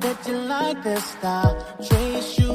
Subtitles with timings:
[0.00, 1.54] that you like their style.
[1.88, 2.47] Trade shoes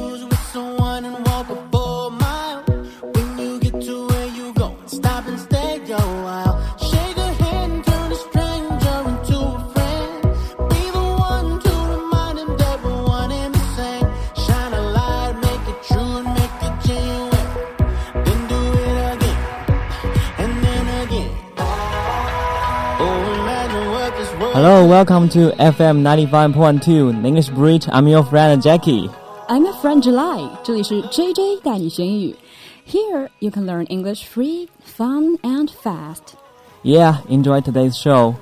[24.53, 27.87] Hello, welcome to FM 95.2 English Bridge.
[27.91, 29.09] I'm your friend Jackie.
[29.49, 32.35] I'm your friend July，这里是 JJ 带你学英语。
[32.87, 36.35] Here you can learn English free, fun, and fast.
[36.83, 38.35] Yeah, enjoy today's show.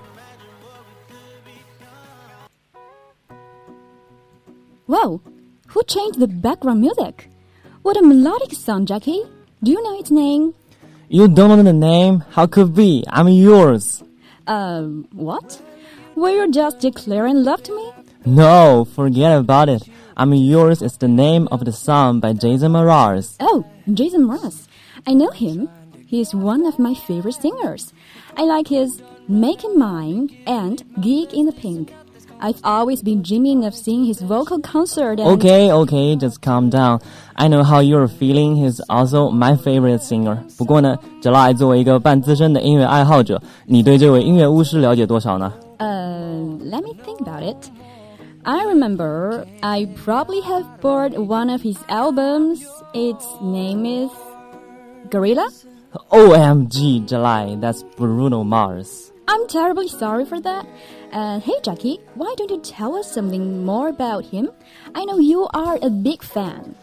[4.88, 5.22] Whoa,
[5.70, 7.30] who changed the background music?
[7.84, 9.24] What a melodic song, Jackie.
[9.64, 10.54] Do you know its name?
[11.08, 12.26] You don't know the name?
[12.32, 13.06] How could be?
[13.08, 14.04] I'm yours.
[14.48, 15.62] Um, what?
[16.22, 17.92] Were you just declaring love to me?
[18.26, 19.84] No, forget about it.
[20.16, 23.36] I'm yours is the name of the song by Jason Mraz.
[23.40, 24.68] Oh, Jason Mraz.
[25.06, 25.70] I know him.
[26.08, 27.94] He is one of my favorite singers.
[28.36, 31.94] I like his Make It Mine and Gig in the Pink.
[32.40, 37.02] I've always been dreaming of seeing his vocal concert and Okay, okay, just calm down.
[37.36, 38.56] I know how you're feeling.
[38.56, 40.38] He's also my favorite singer.
[40.58, 45.52] 不过呢，July 作为一个半资深的音乐爱好者，你对这位音乐巫师了解多少呢？
[45.83, 47.71] Uh, let me think about it.
[48.45, 52.63] I remember I probably have bought one of his albums.
[52.95, 54.11] Its name is
[55.11, 55.51] Gorilla.
[56.13, 59.13] OMG, July, that's Bruno Mars.
[59.27, 60.67] I'm terribly sorry for that.
[61.11, 64.51] Uh, hey, Jackie, why don't you tell us something more about him?
[64.95, 66.77] I know you are a big fan.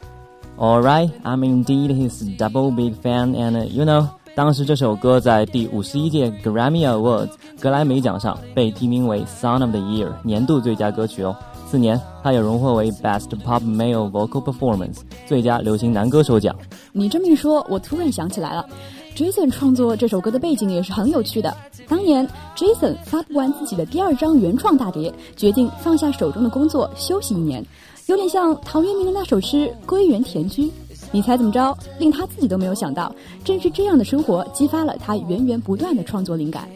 [0.57, 9.59] Alright, I'm indeed his double big fan, and uh, you know，当时这首歌在第五十一届 Grammy Awards 格莱美奖上被提名为 Song
[9.59, 11.35] of the Year 年度最佳歌曲哦。
[11.69, 16.55] 次年，他也荣获为 Best Pop Male Vocal Performance 最佳流行男歌手奖。
[16.93, 18.65] 你这么一说，我突然想起来了
[19.13, 21.53] ，Jason 创作这首歌的背景也是很有趣的。
[21.85, 27.61] 当年 Jason 发布完自己的第二张原创大碟，决定放下手中的工作休息一年，
[28.05, 30.63] 有点像陶渊明的那首诗《归园田居》。
[31.11, 31.77] 你猜怎么着？
[31.97, 36.67] 令他自己都没有想到，正是这样的生活激发了他源源不断的创作灵感。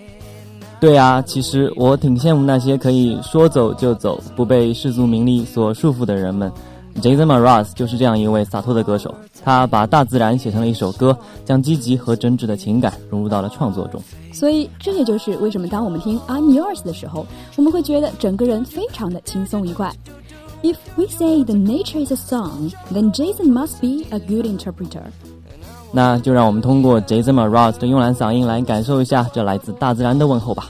[0.79, 6.51] 对啊，其实我挺羡慕那些可以说走就走、不被世俗名利所束缚的人们。
[7.01, 13.99] Jason Mraz 就是这样一位洒脱的歌手，他把大自然写成了一首歌，将积极和真挚的情感融入到了创作中。
[14.31, 19.91] 所以，这也就是为什么当我们听《I'm Yours》的时候，我们会觉得整个人非常的轻松愉快。
[20.63, 25.03] If we say the nature is a song, then Jason must be a good interpreter.
[25.91, 30.69] 那就让我们通过 Jason Mraz 的慵懒嗓音来感受一下这来自大自然的问候吧。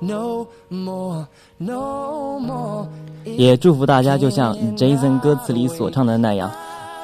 [0.00, 1.26] no more,
[1.58, 2.86] no more.
[3.24, 6.50] 也祝福大家，就像 Jason 歌词里所唱的那样，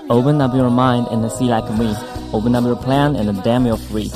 [0.08, 1.94] Open up your mind and see like me.
[2.32, 4.10] Open up your plan and damn you're free.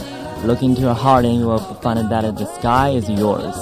[0.46, 3.54] Look into your heart and you will find that the sky is yours.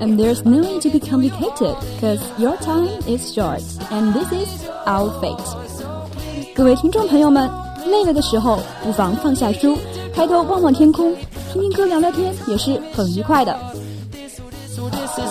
[0.00, 4.68] And there's no need to be complicated, cause your time is short, and this is
[4.86, 5.38] our fate.
[6.54, 7.50] 各位听众朋友们，
[7.86, 9.76] 累了的时候，不妨放下书，
[10.14, 11.14] 抬头望望天空，
[11.52, 13.56] 听听歌，聊聊天，也是很愉快的。
[15.15, 15.29] I'm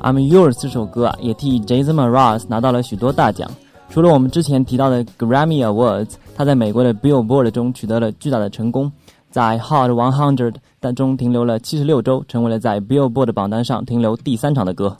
[0.00, 3.50] I'm Yours 这首歌啊，也替 Jason Mraz 拿到了许多大奖。
[3.89, 8.91] 除了我们之前提到的 Grammy Awards，他在美国的 Billboard 中取得了巨大的成功，
[9.29, 14.97] 在 Hot 100当中停留了七十六周，成为了在 Billboard 榜单上停留第三场的歌。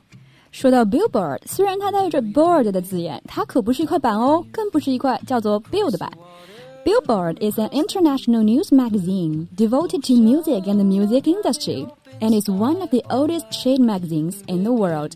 [0.52, 6.12] 说到 Billboard，虽然它带着 board 的字眼，它可不是一块板哦，更不是一块叫做 build 的板。
[6.86, 11.88] Billboard is an international news magazine devoted to music and the music industry,
[12.20, 15.14] and is one of the oldest trade magazines in the world.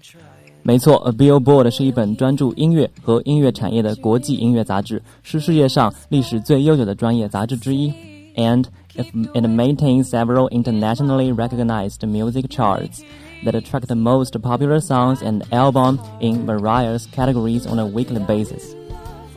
[0.64, 7.94] 没错，A Billboard 是一本专注音乐和音乐产业的国际音乐杂志，是世界上历史最悠久的专业杂志之一。
[8.36, 8.66] And
[8.96, 13.00] it maintains several internationally recognized music charts
[13.46, 18.76] that attract the most popular songs and albums in various categories on a weekly basis.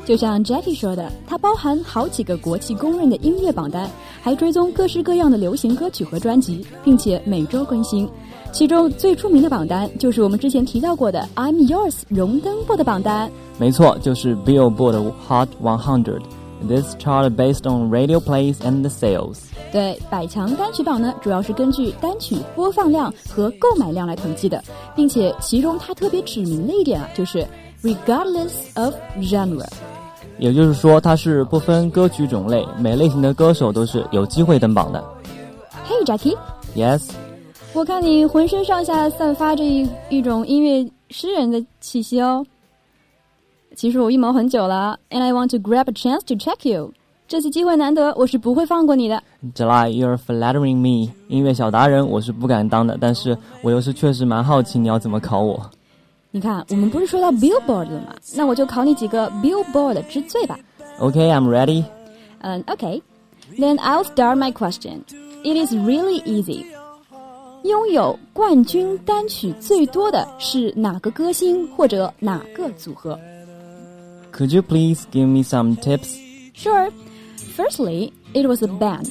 [0.04, 3.88] 就像 Jackie 说的，它包含好几个国际公认的音乐榜单，
[4.20, 8.08] 还追踪各式各样的流行歌曲和专辑，并且每周更新。
[8.51, 13.29] 其中最出名的榜单就是我们之前提到过的 "I'm Yours" 荣登过的榜单。
[13.57, 16.21] 没错，就是 Billboard Hot 100。
[16.65, 19.39] This chart based on radio plays and sales。
[19.73, 24.63] 对，百强单曲榜呢，主要是根据单曲播放量和购买量来统计的，
[24.95, 27.45] 并且其中它特别指明的一点啊，就是
[27.83, 29.67] regardless of genre。
[30.39, 35.03] 也就是说，它是不分歌曲种类，每类型的歌手都是有机会登榜的。
[35.87, 36.37] Hey Jackie。
[36.73, 37.03] Yes。
[37.75, 42.45] 我看你浑身上下散发着一一种音乐诗人的气息哦。
[43.75, 46.93] 其实我预谋很久了，and I want to grab a chance to check you。
[47.27, 49.21] 这次机会难得，我是不会放过你的。
[49.53, 51.11] July，you're flattering me。
[51.27, 55.69] 音乐小达人我是不敢当的，但是我又是确实蛮好奇你要怎么考我。
[56.31, 58.15] 你看，我们不是说到 Billboard 了吗？
[58.37, 60.57] 那我就考你几个 Billboard 之最吧。
[61.01, 61.83] Okay，I'm ready。
[62.39, 65.01] 嗯，Okay，then I'll start my question.
[65.43, 66.65] It is really easy.
[67.64, 73.18] 拥有冠军单曲最多的是哪个歌星或者哪个组合？
[74.32, 76.16] Could you please give me some tips?
[76.54, 76.90] Sure.
[77.56, 79.10] Firstly, it was a band,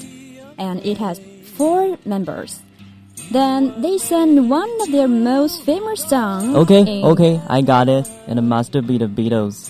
[0.57, 1.19] and it has
[1.56, 2.60] four members.
[3.31, 6.56] Then they sang one of their most famous songs.
[6.56, 8.10] Okay, okay, I got it.
[8.27, 9.69] And it must be the Beatles.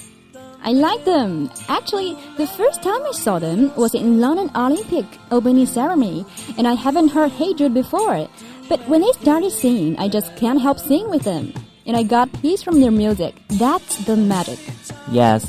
[0.63, 1.49] I like them.
[1.67, 6.25] Actually, the first time I saw them was in London Olympic opening ceremony,
[6.57, 8.27] and I haven't heard Hey Jude before.
[8.69, 11.53] But when they started singing, I just can't help singing with them.
[11.85, 13.33] And I got peace from their music.
[13.49, 14.59] That's the magic.
[15.11, 15.45] Yes.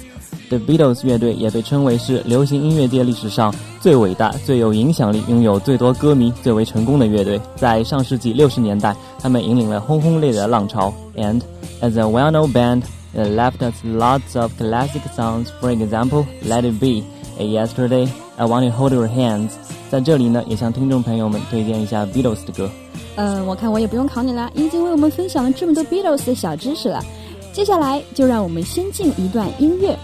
[0.49, 7.41] The Beatles 乐队也被称为是流行音乐界历史上最伟大、最有影响力、拥有最多歌迷、最为成功的乐队。
[7.55, 10.93] 在上世纪六十年代，他们引领了轰轰烈烈的浪潮。
[11.15, 11.41] And
[11.81, 12.83] as a well-known band,
[13.15, 15.47] it left us lots of classic songs.
[15.61, 17.05] For example, "Let It Be,"
[17.39, 19.50] "A Yesterday," "I Want to Hold Your Hands."
[19.90, 22.70] 在这里呢，也向听众朋友们推荐一下 Beatles 的歌。
[23.16, 27.04] 嗯，我看我也不用考你啦，已经为我们分享了这么多 Beatles 的小知识了。
[27.54, 29.98] 接下来就让我们先进一段音乐。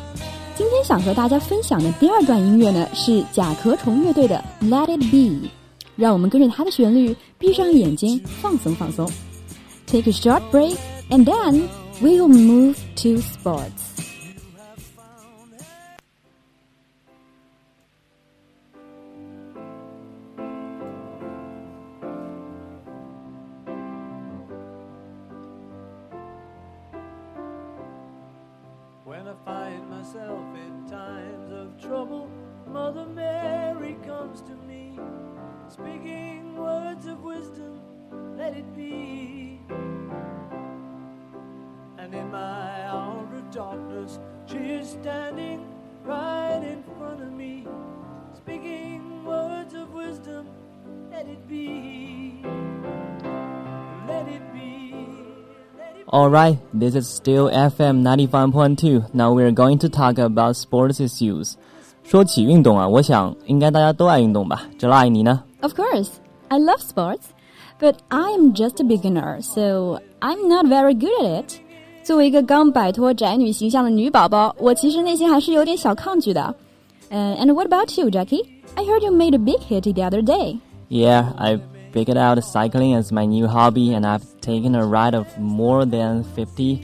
[0.55, 5.47] 今天想和大家分享的第二段音乐呢，是甲壳虫乐队的《Let It Be》，
[5.95, 9.09] 让我们跟着它的旋律，闭上眼睛，放松放松。
[9.87, 10.77] Take a short break,
[11.09, 11.63] and then
[12.01, 14.00] we'll move to sports.
[56.10, 59.12] Alright, this is still FM 95.2.
[59.12, 61.54] Now we're going to talk about sports issues.
[62.04, 64.62] 说起运动啊，我想应该大家都爱运动吧。
[64.78, 65.42] July，你呢？
[65.60, 66.08] Of course,
[66.48, 67.24] I love sports,
[67.80, 71.60] but I am just a beginner, so I'm not very good at it.
[72.04, 76.54] 作为一个刚摆脱宅女形象的女宝宝，我其实内心还是有点小抗拒的。
[77.10, 78.44] Uh, and what about you, Jackie?
[78.76, 80.58] I heard you made a big hit the other day.
[80.88, 81.58] Yeah, I
[81.92, 86.24] figured out cycling as my new hobby, and I've taken a ride of more than
[86.34, 86.80] 50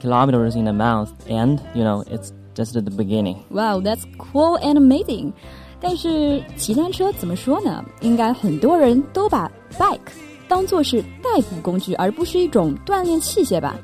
[0.00, 1.10] kilometers in a month.
[1.28, 3.42] And, you know, it's just at the beginning.
[3.50, 5.32] Wow, that's cool and amazing.
[5.80, 7.84] 但是骑单车怎么说呢？
[8.00, 9.98] 应该很多人都把 bike
[10.48, 13.76] 当做是代步工具，而不是一种锻炼器械吧。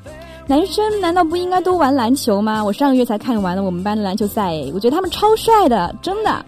[0.47, 2.63] 男生难道不应该多玩篮球吗？
[2.63, 6.43] 我上个月才看完了我们班的篮球赛，我觉得他们超帅的，真的。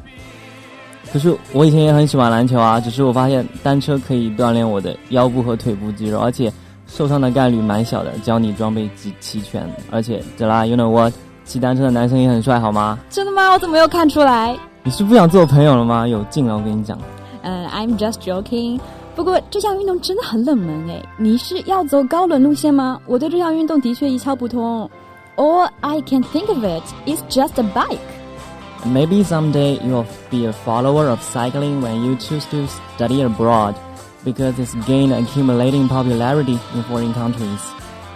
[1.13, 6.53] 可是我以前也很喜欢篮球啊，只是我发现单车可以锻炼我的腰部和腿部肌肉，而且
[6.87, 9.67] 受伤的概率蛮小的，教你装备齐齐全。
[9.91, 11.13] 而且，这啦，you know what？
[11.45, 12.99] 骑单车的男生也很帅，好吗？
[13.09, 13.53] 真的吗？
[13.53, 14.55] 我怎么没有看出来？
[14.85, 16.07] 你是不想做朋友了吗？
[16.07, 16.99] 有劲了，我跟你讲。
[17.43, 18.79] 嗯，I'm just joking。
[19.17, 23.01] 不过这项运动真的很冷门诶，你是要走高冷路线吗？
[23.07, 24.89] 我对这项运动的确一窍不通。
[25.37, 27.99] All I can think of it is just a bike。
[28.87, 32.67] Maybe someday you'll be a follower of cycling when you choose to
[32.97, 33.75] study abroad,
[34.25, 37.61] because it's gained accumulating popularity in foreign countries.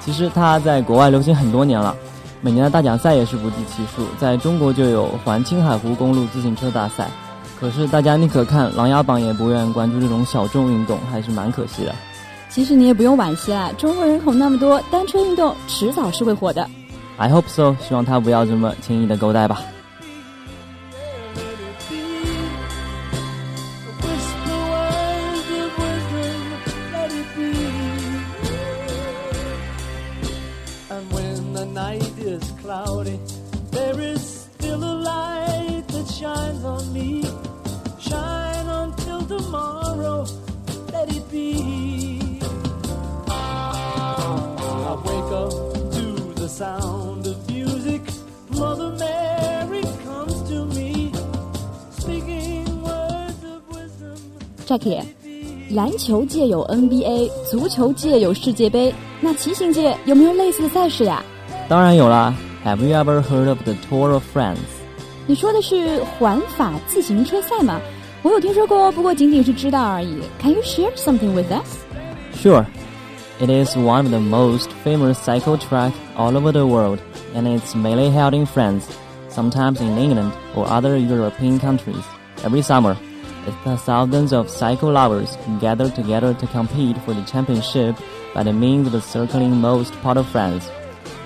[0.00, 1.94] 其实它在国外流行很多年了，
[2.40, 4.06] 每年的大奖赛也是不计其数。
[4.18, 7.08] 在中国就有环青海湖公路自行车大赛，
[7.60, 11.94] 可是大家宁可看《琅琊榜》也不愿关注这种小众运动，还是蛮可惜的。
[12.48, 16.68] 其实你也不用惋惜啦，中国人口那么多，单车运动迟早是会火的。
[17.16, 19.60] I hope so，希望他不要这么轻易的勾带吧。
[54.72, 55.04] themarket
[55.70, 61.24] 篮球界有 NBA，足球界有世界杯，那骑行界有没有类似的赛事呀、
[61.71, 62.33] 当然有啦。
[62.65, 64.57] Have you ever heard of the Tour of France？
[65.25, 67.79] 你说的是环法自行车赛吗？
[68.23, 70.21] 我有听说过，不过仅仅是知道而已。
[70.41, 71.77] Can you share something with us?
[72.35, 72.65] Sure.
[73.39, 76.99] It is one of the most famous cycle track all over the world,
[77.35, 78.85] and it's mainly held in France,
[79.29, 82.03] sometimes in England or other European countries.
[82.43, 82.97] Every summer,
[83.45, 87.95] the thousands of cycle lovers gather together to compete for the championship
[88.33, 90.69] by the means of circling most part of France.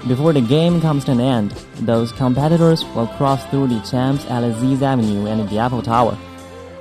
[0.08, 5.26] Before the game comes to an end, those competitors will cross through the Champs-Élysées Avenue
[5.26, 6.16] and the Eiffel Tower.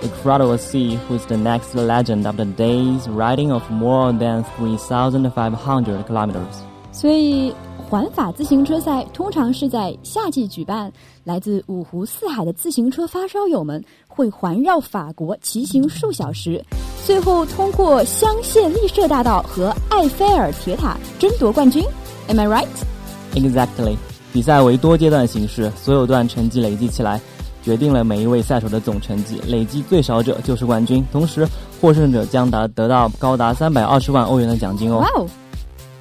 [0.01, 4.13] The crowd will see who is the next legend of the day's riding of more
[4.13, 6.61] than 3,500 kilometers.
[6.91, 7.51] 所以，
[7.89, 10.93] 环法自行车赛通常是在夏季举办。
[11.23, 16.63] 来自五湖四海的自行车发烧友们会环绕法国骑行数小时，
[17.03, 21.83] 最后通过香榭丽舍大道和埃菲尔铁塔争夺冠军。
[22.27, 22.94] Am I right?
[23.34, 23.96] Exactly.
[24.32, 27.20] 比赛为多阶段形式，所有段成绩累计起来，
[27.62, 29.40] 决定了每一位赛手的总成绩。
[29.46, 31.46] 累计最少者就是冠军，同时
[31.80, 34.98] 获胜者将达得到高达三百二十万欧元的奖金哦。
[35.00, 35.28] Wow,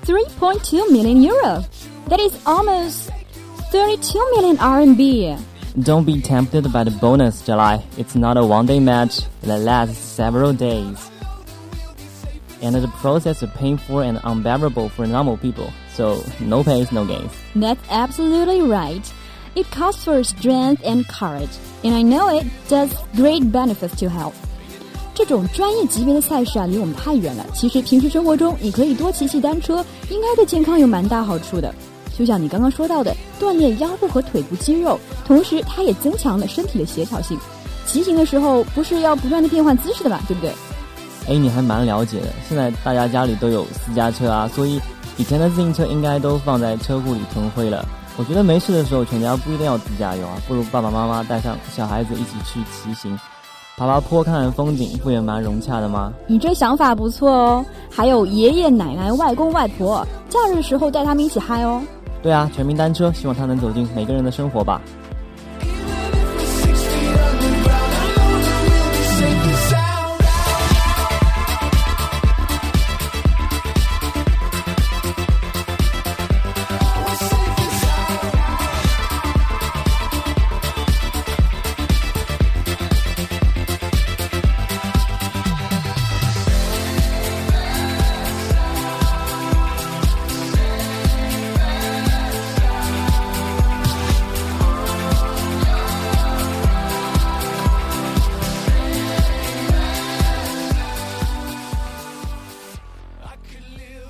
[0.06, 1.64] three point two million euro.
[2.10, 3.10] That is almost
[3.72, 5.38] 32 million RMB.
[5.84, 7.82] Don't be tempted by the bonus, July.
[7.98, 10.98] It's not a one day match that lasts several days.
[12.62, 15.70] And the process is painful and unbearable for normal people.
[15.97, 17.31] So, no pains, no gains.
[17.55, 19.03] That's absolutely right.
[19.55, 24.35] It calls for strength and courage, and I know it does great benefits to health.
[25.15, 27.47] 这种专业级别的赛事啊，离我们太远了。
[27.55, 31.73] 其实平时生活中，你可以多骑骑单车，应该对健康有蛮大好处的。
[32.19, 37.39] 就像你刚刚说到的，锻炼腰部和腿部肌肉，同时它也增强了身体的协调性。
[37.87, 40.51] 骑行的时候不是要不断的变换姿势的吧，对不对？
[41.29, 42.27] 哎，你还蛮了解的。
[42.49, 44.81] 现在大家家里都有私家车啊，所以
[45.17, 47.87] 以前的自行车应该都放在车库里囤灰了。
[48.17, 53.19] 我觉得没事的时候，全家不一定要自驾游啊，不如爸爸妈妈带上小孩子一起去骑行，
[53.77, 56.13] 爬爬坡、看看风景，不也蛮融洽的吗？
[56.27, 57.67] 你这想法不错哦。
[57.91, 61.83] 还有爷爷奶奶、外公外婆，假日的时候带他们一起嗨哦。
[62.23, 64.81] 对啊，全民单车，希望它能走进每个人的生活吧。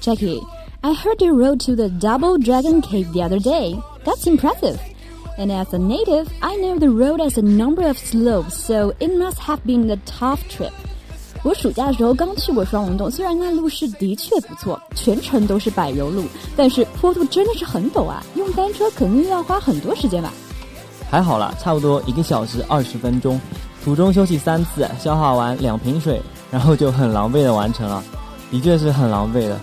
[0.04, 0.42] Jackie,
[0.82, 3.74] I heard you rode to the Double Dragon Cave the other day.
[4.04, 4.78] That's impressive.
[5.38, 9.16] And as a native, I know the road has a number of slopes, so it
[9.16, 10.72] must have been a tough trip.
[11.42, 20.30] 我暑假的时候刚去过双龙洞，虽然那路是的确不错，全程都是柏油路，但是坡度真的是很陡啊，用单车肯定要花很多时间吧？
[21.10, 23.40] 还好啦，差不多一个小时二十分钟，
[23.82, 26.20] 途中休息三次，消耗完两瓶水，
[26.50, 28.04] 然后就很狼狈的完成了，
[28.50, 29.58] 的确是很狼狈的。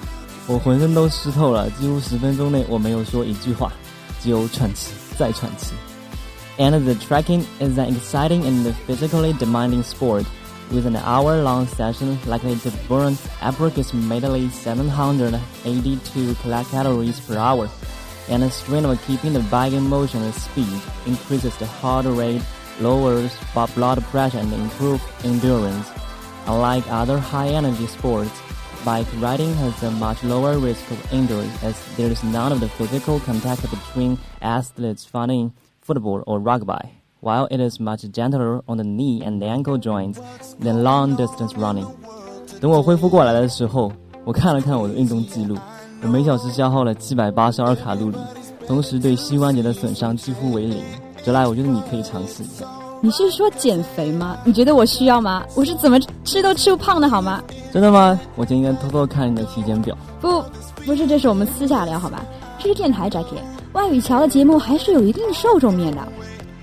[0.50, 3.72] 我浑身都湿透了，几乎十分钟内我没有说一句话，
[4.22, 5.74] 只有喘气再喘气。
[6.58, 10.24] And the trekking is an exciting and physically demanding sport,
[10.70, 16.34] with an hour-long session likely to burn approximately 782
[16.70, 17.68] calories per hour.
[18.28, 22.42] And the strain of keeping the bike in motion at speed increases the heart rate,
[22.80, 23.30] lowers
[23.74, 25.86] blood pressure and improves endurance.
[26.46, 28.30] Unlike other high-energy sports,
[28.84, 32.68] bike riding has a much lower risk of injury as there is none of the
[32.68, 36.90] physical contact between athletes fighting football or rugby,
[37.20, 40.20] while it is much gentler on the knee and ankle joints
[40.60, 41.86] than long-distance running.
[42.60, 43.92] 等我恢复过来的时候，
[44.24, 45.56] 我看了看我的运动记录，
[46.02, 48.18] 我每小时消耗了七百八十二卡路里，
[48.66, 50.82] 同时对膝关节的损伤几乎为零。
[51.24, 52.64] 哲来，我觉得你可以尝试一下。
[53.03, 54.37] 你是说减肥吗？
[54.45, 55.43] 你觉得我需要吗？
[55.55, 57.41] 我是怎么吃都吃不胖的好吗？
[57.73, 58.19] 真的吗？
[58.35, 59.97] 我今天偷偷看你的体检表。
[60.19, 60.43] 不，
[60.85, 62.23] 不是，这是我们私下聊好吧？
[62.59, 63.39] 这是电台，Jackie。
[63.73, 66.07] 外语桥的节目还是有一定受众面的。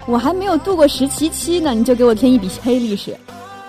[0.07, 3.17] 我还没有度过实习期呢，你就给我添一笔黑历史。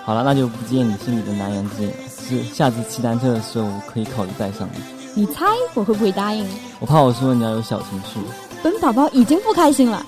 [0.04, 1.94] 好了，那就不借你心里的难言之隐了。
[2.08, 4.80] 是下次骑单车的时候，我可以考虑带上你。
[5.22, 6.46] 你猜我会不会答应？
[6.78, 8.20] 我怕我说你要有小情绪。
[8.62, 10.06] 本宝宝已经不开心了。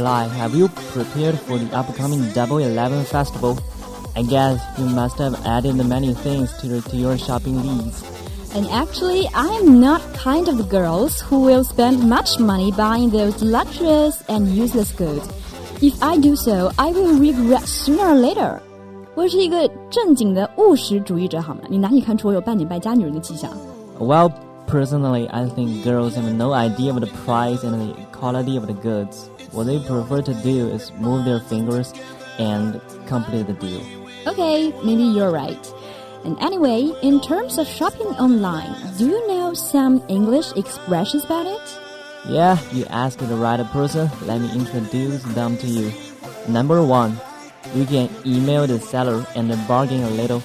[0.00, 3.58] July, have you prepared for the upcoming Double Eleven festival?
[4.14, 8.04] I guess you must have added many things to your, to your shopping list.
[8.54, 13.10] And actually, I am not kind of the girls who will spend much money buying
[13.10, 15.28] those luxurious and useless goods.
[15.82, 18.60] If I do so, I will regret sooner or later.
[19.14, 21.60] 我是一个正经的务实主义者，好吗？
[21.68, 23.50] 你哪里看出我有半点败家女人的迹象？
[23.98, 24.32] Well,
[24.66, 28.74] personally, I think girls have no idea of the price and the quality of the
[28.74, 29.28] goods.
[29.52, 31.92] What they prefer to do is move their fingers
[32.38, 33.80] and complete the deal.
[34.26, 35.58] Okay, maybe you're right.
[36.24, 41.60] And anyway, in terms of shopping online, do you know some English expressions about it?
[42.28, 44.10] Yeah, you asked the right person.
[44.26, 45.92] Let me introduce them to you.
[46.48, 47.16] Number one,
[47.74, 50.42] you can email the seller and bargain a little.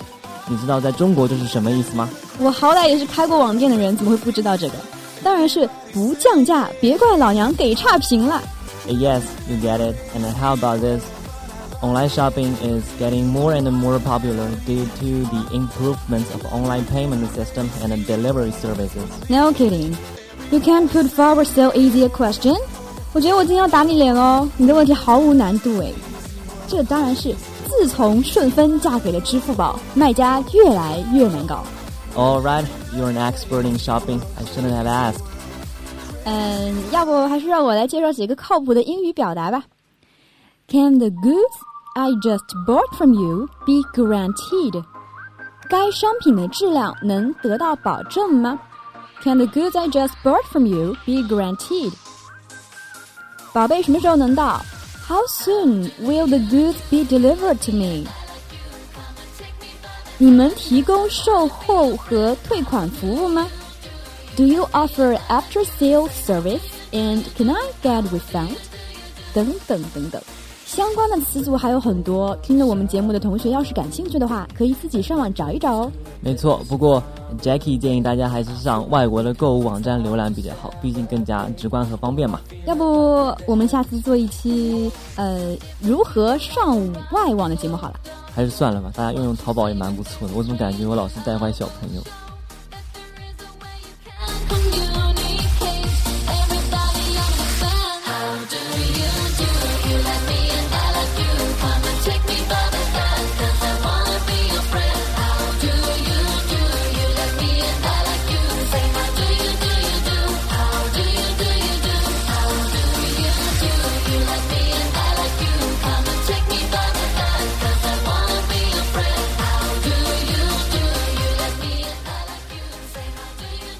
[0.47, 2.07] 你知道在中国这是什么意思吗？
[2.39, 4.75] 我好歹也是开过网店的人，怎么会不知道这个？
[5.23, 8.41] 当然是不降价，别怪老娘给差评了。
[8.87, 9.95] Yes, you get it.
[10.15, 11.03] And how about this?
[11.81, 17.27] Online shopping is getting more and more popular due to the improvements of online payment
[17.33, 19.09] system and delivery services.
[19.29, 19.97] No kidding.
[20.51, 22.55] You can't put forward so easy a question.
[23.13, 25.93] 我觉得我今天要打你脸哦，你的问题毫无难度诶。
[26.67, 27.35] 这当然是
[27.67, 31.65] 自从顺丰嫁给了支付宝，卖家越来越难搞。
[32.15, 34.21] All right, you're an expert in shopping.
[34.37, 35.21] I shouldn't have asked.
[36.28, 39.62] 嗯，要不还是让我来介绍几个靠谱的英语表达吧。
[40.66, 41.54] Can the goods
[41.94, 44.84] I just bought from you be guaranteed？
[45.70, 48.58] 该商品的质量能得到保证吗
[49.22, 51.92] ？Can the goods I just bought from you be guaranteed？
[53.52, 54.60] 宝贝，什么时候能到
[55.06, 58.04] ？How soon will the goods be delivered to me？
[60.18, 63.46] 你们提供售后和退款服务吗
[64.36, 66.60] ？Do you offer after sale service
[66.92, 68.56] and can I get refund？
[69.32, 70.22] 等等等等，
[70.64, 72.36] 相关的词组还有很多。
[72.36, 75.92] 听了我们节目的同学，要是感兴趣的话，可以自己上网找一找哦。
[76.20, 77.02] 没错，不过
[77.42, 82.40] Jackie 建议大家还是上外国的购物网站浏览比较好，毕竟更加直观和方便嘛。
[82.66, 86.78] 要不我们下次做一期呃如何上
[87.12, 88.00] 外网的节目好了。
[88.34, 90.34] 还是算了吧，大家用用淘宝也蛮不错的。
[90.34, 92.02] 我总感觉我老是带坏小朋友。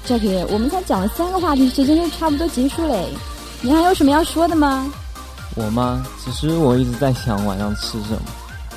[0.07, 3.09] Jackie，我们才讲了三个话题，时间就差不多结束嘞。
[3.61, 4.89] 你还有什么要说的吗？
[5.55, 6.01] 我吗？
[6.23, 8.21] 其实我一直在想晚上吃什么。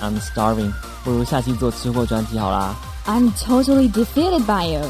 [0.03, 0.73] I'm starving，
[1.05, 2.75] 不如下期做吃货专题好啦。
[3.07, 4.81] I'm totally defeated by you。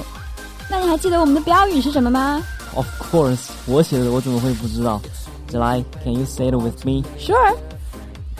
[0.70, 2.42] 那你还记得我们的标语是什么吗
[2.74, 4.98] ？Of course，我写的，我怎么会不知道
[5.52, 7.54] ？July，Can you say it with me？Sure。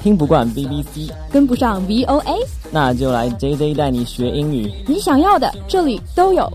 [0.02, 4.72] 听不惯 BBC，跟不上 VOA，那就来 JJ 带你学英语。
[4.86, 6.50] 你想要的这里都有。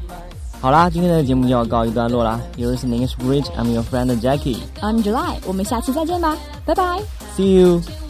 [0.61, 2.39] 好啦，今天的节目就要告一段落啦。
[2.57, 3.47] Here's an English bridge.
[3.57, 4.59] I'm your friend Jackie.
[4.83, 5.37] I'm July.
[5.47, 7.01] 我们下期再见吧，拜拜。
[7.37, 7.77] See you.
[7.77, 8.04] you